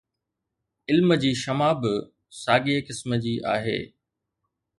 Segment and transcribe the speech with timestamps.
[0.89, 1.93] علم جي شمع به
[2.41, 3.81] ساڳي قسم جي آهي.